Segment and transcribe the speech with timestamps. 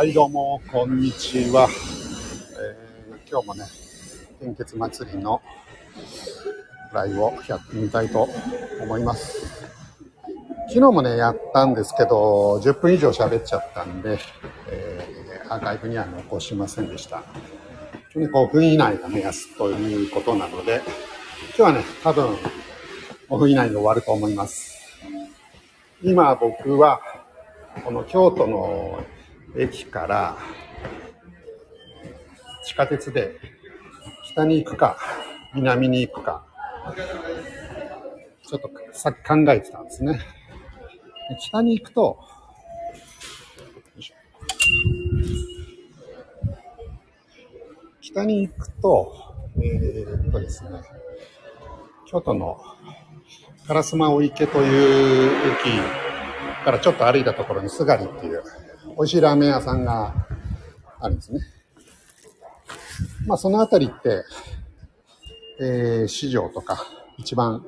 [0.00, 1.68] はい、どうも、こんにちは。
[2.58, 3.66] えー今日もね、
[4.40, 5.42] 献血祭りの
[6.94, 8.26] ライブをやってみたいと
[8.80, 9.62] 思います。
[10.68, 14.18] 昨日もね、やったんですけど、10分以上喋っちゃったんで、
[14.70, 17.22] えーアーカイブには残しませんでした。
[18.10, 20.80] 基本に5分以内が目安ということなので、
[21.48, 22.38] 今日はね、多分
[23.28, 24.80] 5分以内に終わると思います。
[26.02, 27.02] 今僕は、
[27.84, 28.98] この京都の
[29.56, 30.38] 駅から
[32.64, 33.36] 地下鉄で
[34.32, 34.96] 北に行くか
[35.54, 36.44] 南に行くか
[38.46, 40.20] ちょっとさっき考えてたんですね。
[41.40, 42.18] 北に行くと、
[48.00, 49.12] 北に行くと、
[49.62, 50.70] えーっとですね、
[52.06, 52.60] 京都の
[53.68, 58.42] 烏丸池という駅からちょっと歩いたところにすがりっていう
[58.96, 60.14] 美味しいラーメン屋さんが
[61.00, 61.40] あるんですね。
[63.26, 64.24] まあその辺りって、
[65.60, 66.84] えー市場とか
[67.18, 67.64] 一番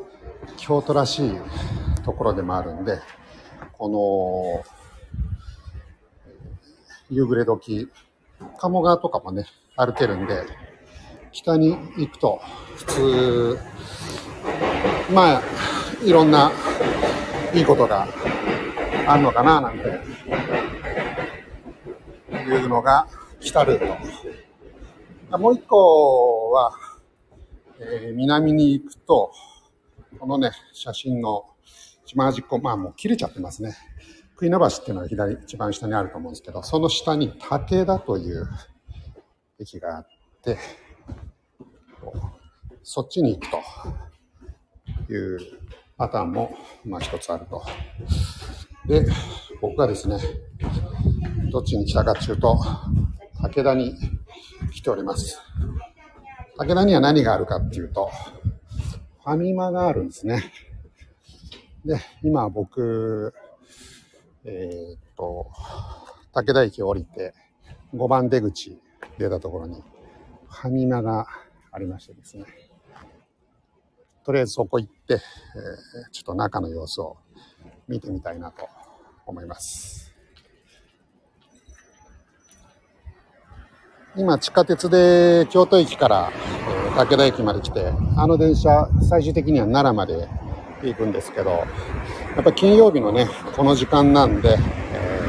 [0.57, 1.33] 京都らしい
[2.05, 2.99] ところでもあるんで、
[3.73, 4.65] この、
[7.11, 7.89] 夕暮れ時、
[8.59, 10.45] 鴨川とかもね、歩けるんで、
[11.33, 12.41] 北に行くと
[12.77, 13.59] 普通、
[15.13, 15.43] まあ、
[16.05, 16.51] いろんな
[17.55, 18.07] いいことが
[19.07, 20.01] あるのかななんて
[22.43, 23.07] いうのが
[23.41, 23.99] 北ルー
[25.31, 25.39] ト。
[25.39, 26.73] もう一個は、
[27.81, 29.33] えー南に行くと、
[30.19, 31.47] このね、写真の
[32.05, 33.75] 一番端っこ、まあもう切れちゃってますね。
[34.37, 38.49] 杭野橋っていうのが左、一番下にあると思うんですけど、その下に武田という
[39.59, 40.07] 駅があっ
[40.43, 40.59] て、
[42.83, 43.51] そっちに行く
[45.09, 45.39] という
[45.97, 47.63] パターンも、まあ一つあると。
[48.87, 49.07] で、
[49.61, 50.19] 僕がですね、
[51.53, 52.59] どっちに来たかっていうと、
[53.43, 53.95] 武田に
[54.73, 55.39] 来ております。
[56.57, 58.11] 武田には何があるかっていうと、
[59.23, 60.51] ファミマがあるんですね。
[61.85, 63.35] で、今僕、
[64.47, 65.51] えーっと、
[66.33, 67.35] 武田駅降りて、
[67.95, 68.81] 5番出口
[69.19, 69.83] 出たところに、
[70.49, 71.27] ファミマが
[71.71, 72.47] ありましてですね。
[74.25, 77.19] とりあえずそこ行って、えーちょっと中の様子を
[77.89, 78.67] 見てみたいなと
[79.27, 80.02] 思います。
[84.15, 86.33] 今地下鉄で京都駅から、
[86.97, 90.29] 武田駅まで来て、あの電車最終的には奈良まで
[90.83, 91.67] 行くんですけど、や
[92.41, 94.59] っぱ金曜日のね、この時間なんで、
[94.93, 95.23] えー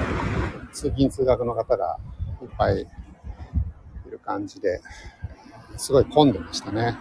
[0.73, 1.97] 通勤通学の方が
[2.41, 4.81] いっぱいいる感じで、
[5.77, 6.97] すごい混んでましたね。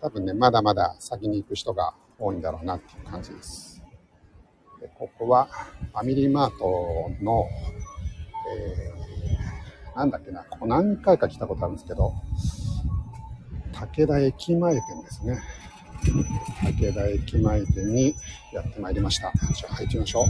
[0.00, 3.82] 多分ね、まだまだ先に行く人が多いんだろうなっていう感じです。
[4.80, 5.48] でここは
[5.92, 7.46] ファミリーマートの、
[8.48, 12.12] えーなんだっけな、ここ何回か来たことあるんですけど、
[13.72, 15.40] 武田駅前店ですね。
[16.64, 18.14] 武田駅前店に
[18.52, 19.32] やってまいりました。
[19.54, 20.26] じゃあ入ってみましょ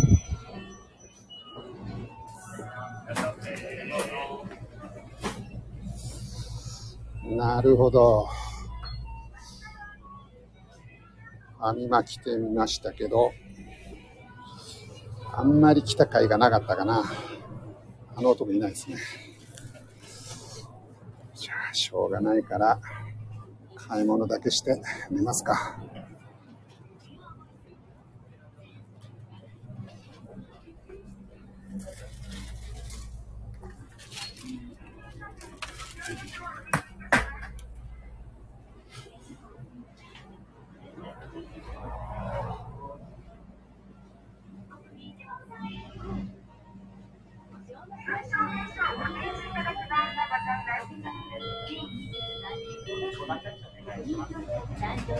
[7.29, 7.35] う。
[7.35, 8.29] なるほど。
[11.59, 13.33] 網巻きてみましたけど、
[15.33, 17.03] あんまり来た甲斐がなかったかな。
[18.19, 18.97] あの男いないですね。
[21.35, 22.81] じゃあ、しょうがないから、
[23.75, 25.79] 買い物だけして寝ますか。
[55.07, 55.15] 755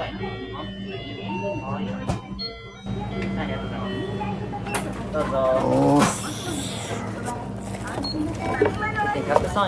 [0.00, 0.16] 円。
[3.38, 5.12] ありがとうございます。
[5.12, 5.36] どうぞ。
[9.54, 9.62] は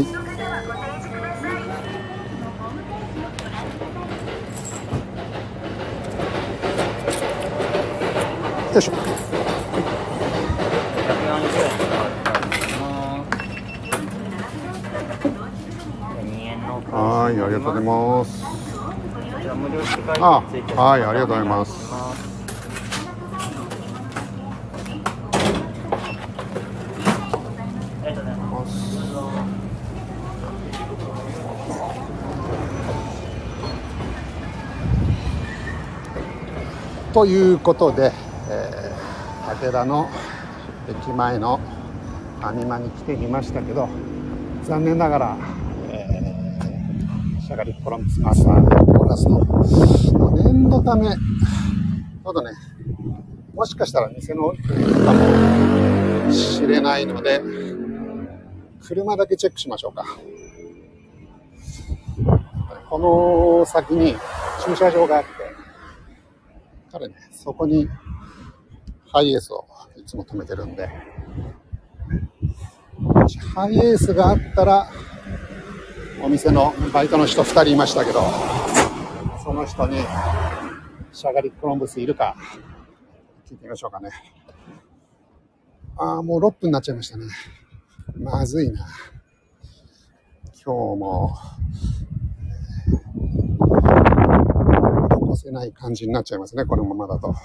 [0.00, 0.02] い。
[8.74, 8.92] よいしょ。
[8.92, 8.98] す。
[11.08, 11.88] 140円
[16.28, 18.44] 2円のはい、ありがとうございます。
[20.20, 20.42] あ
[20.80, 21.88] はいありがとうございます
[37.12, 37.54] とい。
[37.54, 37.58] う。
[37.58, 38.12] ことで、
[38.48, 40.08] えー、武田の
[40.88, 41.58] 駅前の
[42.40, 43.88] ファミマに来てみましたけど
[44.62, 49.40] 残念ながら、ー、シャガリコロンブスマスターコーラスの
[50.32, 51.08] 念のため。
[51.08, 52.50] ちょうどね
[53.54, 54.56] もしかしたら店のか
[56.26, 57.40] もしれないので
[58.82, 60.04] 車だけチェックしましょうか。
[62.90, 64.14] この先に
[64.64, 65.28] 駐車場があって
[66.92, 67.88] 彼ねそこに
[69.06, 69.66] ハイエースを
[69.96, 70.90] いつも止めてるんで
[72.98, 74.90] もしハイエースがあったら
[76.22, 78.22] お店のバイトの人2人いましたけど
[79.42, 79.98] その人に
[81.12, 82.36] シャガリコロンブスいるか
[83.48, 84.10] 聞いてみましょうかね。
[85.96, 87.24] ああもう6分になっちゃいましたね。
[88.18, 88.86] まずいな。
[90.64, 91.34] 今日も
[95.10, 97.28] 残せない感じになっちゃいますねこのままだと。
[97.28, 97.36] こ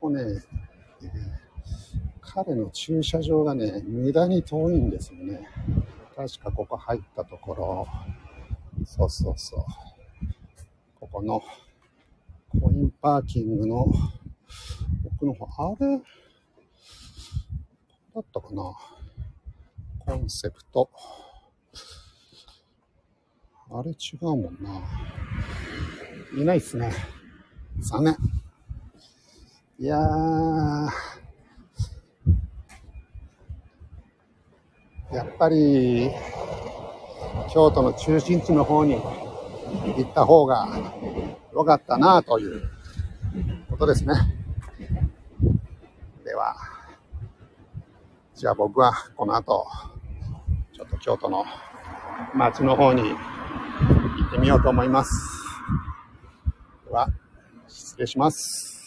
[0.00, 0.20] こね
[2.20, 5.48] 彼の駐車場がね、無駄に遠いんですよね。
[6.20, 7.88] 確かここ入ったところ、
[8.84, 9.64] そうそうそう。
[11.00, 11.40] ここの
[12.60, 13.86] コインパーキングの
[15.16, 15.96] 奥の方、あれ？
[18.14, 18.76] だったかな？
[20.00, 20.90] コンセプト。
[23.70, 24.82] あれ違うもんな。
[26.38, 26.92] いないっすね。
[27.78, 28.14] 残念。
[29.78, 30.88] いやー、
[35.12, 36.10] やっぱり
[37.52, 40.68] 京都の中心地の方に行った方が
[41.52, 42.70] 良かったなという
[43.68, 44.14] ことですね。
[46.24, 46.54] では、
[48.36, 49.66] じゃあ僕はこの後、
[50.72, 51.44] ちょっと京都の
[52.34, 53.16] 街の方に行
[54.28, 55.10] ってみようと思います。
[56.86, 57.08] では、
[57.66, 58.79] 失礼します。